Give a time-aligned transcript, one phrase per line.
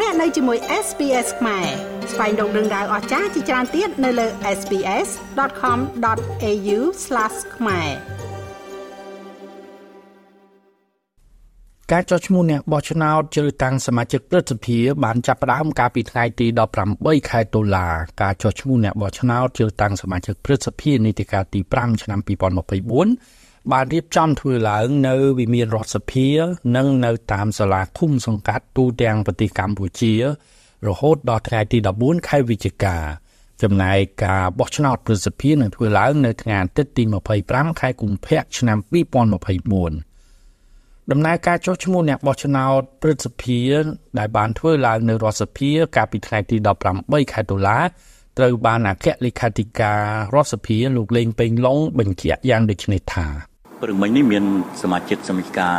[0.00, 1.66] លោកអ្នកនៅជាមួយ SPS ខ្មែរ
[2.12, 4.26] ស្វែងរកដឹងដៅអស្ចារ្យជាច្រើនទៀតនៅលើ
[4.58, 6.78] SPS.com.au/
[7.56, 7.90] ខ្មែរ
[11.92, 16.46] ការចុះឈ្មោះអ្នកបោះឆ្នោតជ្រើសតាំងសមាជិកព្រឹទ្ធសភាបានចាប់ផ្ដើមកាលពីថ្ងៃទី
[16.88, 17.88] 18ខែតុលា
[18.22, 26.28] ការចុះឈ្មោះអ្នកបោះឆ្នោតជ្រើសតាំងសមាជិកព្រឹទ្ធសភានីតិកាលទី5ឆ្នាំ2024 បានរៀបចំធ្វើឡើងនៅវិមានរដ្ឋសភា
[26.76, 30.14] និងនៅតាមសាលាឃុំសង្កាត់ទូទាំងប្រទេសកម្ពុជា
[30.86, 32.96] រហូតដល់ថ្ងៃទី14ខែវិច្ឆិកា
[33.62, 37.02] ចំណែកការបោះឆ្នោតប្រសិទ្ធភាពនឹងធ្វើឡើងនៅថ្ងៃអាទិត្យទី
[37.42, 38.78] 25ខែកុម្ភៈឆ្នាំ
[39.54, 43.60] 2024ដំណើរការចុះឈ្មោះអ្នកបោះឆ្នោតព្រឹទ្ធសភា
[44.18, 46.56] ដែលបានធ្វើឡើងនៅរដ្ឋសភា កាលពីថ្ងៃទី
[46.94, 47.78] 18ខែតុលា
[48.38, 50.00] ត្រូវបានអគ្គលេខាធិការ
[50.34, 54.44] រដ្ឋសភាលោកលេងពេញឡុងបញ្ជាក់យ៉ាងដូចនេះថា ព្រឹកមិញនេះមាន
[54.82, 55.76] សមាជិកសមាជិការ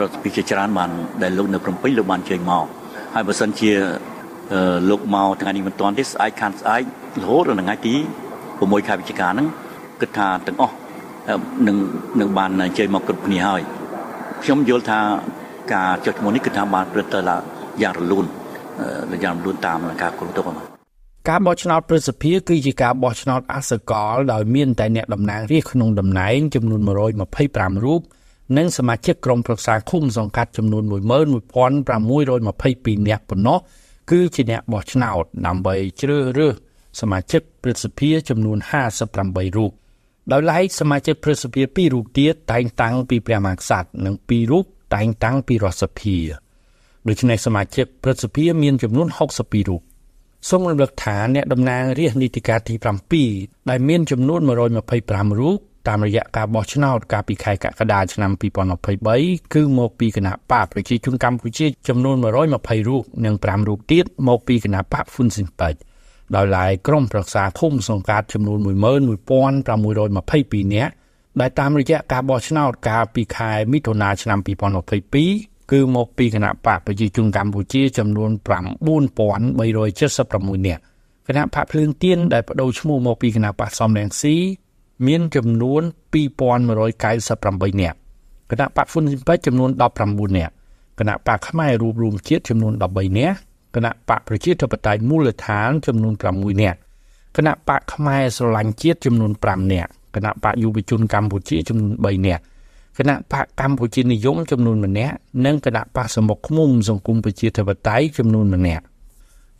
[0.00, 0.90] ដ្ឋសភាជាច្រើនបាន
[1.22, 2.64] ដែលលោកនៅព្រំពេញលោកបានជើញមក
[3.14, 3.70] ហើយបើសិនជា
[4.90, 6.82] លោកមកថ្ងៃនេះមិនទាន់ទេស្អែកខានស្អែក
[7.22, 7.94] រហូតដល់ថ្ងៃទី
[8.42, 9.46] 6ខែវិច្ឆិកាហ្នឹង
[10.00, 10.74] គិតថាទាំងអស់
[11.66, 11.76] នឹង
[12.20, 13.62] នឹងបានជើញមកគ្រប់គ្នាហើយ
[14.42, 15.00] ខ្ញុំយល់ថា
[15.74, 17.40] ការចុះឈ្មោះនេះគឺថាបានព្រឹត្តទៅឡើង
[17.82, 18.26] យ៉ាងរលូន
[19.22, 20.71] យ៉ាងរលូនតាមការគ្រប់គ្រង
[21.28, 28.00] ការបោះឆ្នោតប្រសិទ្ធភាពគឺជាការបោះឆ្នោតអសកលដោយមានតែអ្នកតំណាងរាស្ត្រក្នុងតំណែងចំនួន125រូប
[28.56, 33.58] និងសមាជិកក្រុមប្រឹក្សាឃុំសង្កាត់ចំនួន11622នាក់ប៉ុណ្ណោះ
[34.10, 36.54] គឺជាអ្នកបោះឆ្នោតដើម្បីជ្រើសរើស
[37.00, 38.58] សមាជិកប្រសិទ្ធភាពចំនួន
[39.06, 39.72] 58រូប
[40.32, 44.64] ដោយឡែកសមាជិកព្រឹទ្ធសភា2រូបទៀតតែងតាំងពីព្រះមហាក្សត្រនិង2រូប
[44.94, 46.16] តែងតាំងពីរដ្ឋសភា
[47.08, 49.82] ដូច្នេះសមាជិកព្រឹទ្ធសភាមានចំនួន62រូប
[50.48, 52.74] សូមរំលឹកថាអ្នកតំណាងរាស្ត្រនីតិកាលទី
[53.22, 55.56] 7ដែលមានចំនួន125រូប
[55.88, 58.30] តាមរយៈការបោះឆ្នោតកាលពីខែកក្កដាឆ្នាំ
[58.92, 65.74] 2023គឺមកពីគណៈបកប្រជាជនកម្ពុជាចំនួន120រូបនិង5រូបទៀតមកពីគណៈបកហ្វុនស៊ីនប៉ិច
[66.34, 70.92] ដោយឡែកក្រុមប្រឹក្សាឃុំសង្កាត់ចំនួន11622នាក់
[71.40, 80.82] ដែលតាមរយៈការបោះឆ្នោតកាលពីខែមិថុនាឆ្នាំ2022 គឺមកពីគណៈបកប្រជាជនកម្ពុជាចំនួន9376នាក់
[81.28, 84.36] គណៈបកភ្លើងទៀនដែលបដូរឈ្មោះមកពីគណៈបកសំរងស៊ី
[85.06, 85.82] មានចំនួន
[86.14, 87.98] 2198នាក់
[88.50, 89.70] គណៈបកហ៊ុនស៊ីមពេចចំនួន
[90.04, 90.52] 19នាក់
[90.98, 93.36] គណៈបកខ្មែររួមរួមជាតិចំនួន13នាក់
[93.74, 96.78] គណៈបកប្រជាធិបតេយ្យមូលដ្ឋានចំនួន6នាក់
[97.36, 102.42] គណៈបកខ្មែរស្រឡាញ់ជាតិចំនួន5នាក់គណៈបកយុវជនកម្ពុជាចំនួន3នាក់
[102.98, 108.84] គណៈបកកម្ពុជានិយមចំនួន1នាក់និងគណៈបកសមុខឃុំសង្គមប្រជាធិបតេយ្យចំនួន1នាក់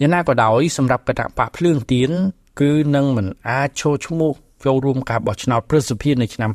[0.00, 2.10] យ៉ាងណាក៏ដោយសម្រាប់គណៈបកភ្លើងទៀន
[2.60, 4.32] គឺនឹងមិនអាចចូលឈ្មោះ
[4.64, 6.50] ចូលរួមការបោះឆ្នោតប្រសិទ្ធភាពនៅឆ្នាំ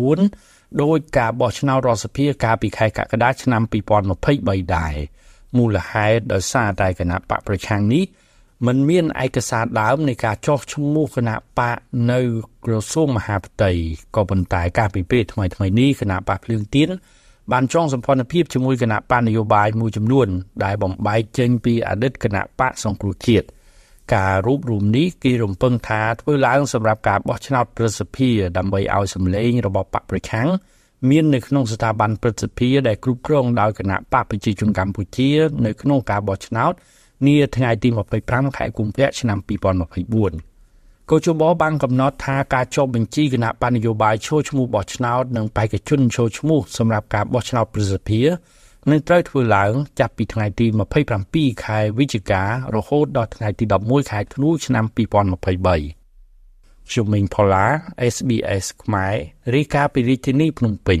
[0.00, 3.62] 2024ដោយការបោះឆ្នោតរដ្ឋសភាកាលពីខែកក្កដាឆ្នាំ
[4.18, 4.94] 2023ដែរ
[5.56, 8.04] មូលហេតុដោយសារតែគណៈបកប្រឆាំងនេះ
[8.66, 11.76] มันមានឯកសារដើមនៃការចោះឈ្មោះគណៈបក
[12.12, 12.20] នៅ
[12.64, 13.70] ក្រសួងមហាផ្ទៃ
[14.16, 16.88] ក៏ប៉ុន្តែការពិភាក្សាថ្មីថ្មីនេះគណៈបកភ្លើងទៀន
[17.52, 20.28] បានចងសម្ព័ន្ធភាពជាមួយគណៈបកនយោបាយមួយចំនួន
[20.64, 23.46] ដែលបំបែកចេញពីអតីតគណៈបកសង្គ្រោះជាតិ
[24.14, 30.48] ការរួបរមនេះគេរំពឹងថាធ្វើឡើងសម្រាប់ការបោះឆ្នោតប្រសិទ្ធិដើម្បីឲ្យសម្លេងរបស់បកប្រឆាំង
[31.10, 35.30] មាននៅក្នុងស្ថាប័នប្រសិទ្ធិដែលគ្រប់គ្រងដោយគណៈបកប្រជាជនកម្ពុជា
[35.66, 36.72] នៅក្នុងការបោះឆ្នោត
[37.26, 37.88] នាថ្ងៃទី
[38.22, 48.28] 25ខែកុម្ភៈឆ្នាំ2024កោជបបានកំណត់ថាការចុះបញ្ជីគណៈបញ្ញយោបាយចូលឈ្មោះបោះឆ្នោតនិងបេក្ខជនចូលឈ្មោះសម្រាប់ការបោះឆ្នោតប្រសិទ្ធភាព
[48.90, 50.66] នឹងត្រូវធ្វើឡើងចាប់ពីថ្ងៃទី
[51.14, 52.48] 27ខែវិច្ឆិការ
[52.88, 54.96] ហូតដល់ថ្ងៃទី11ខែធ្នូឆ្នាំ2023
[56.90, 57.66] ខ្ញុំមីងផល្លា
[58.14, 59.14] SBS ខ្មែរ
[59.54, 61.00] រីកាពីរាជធានីភ្នំពេញ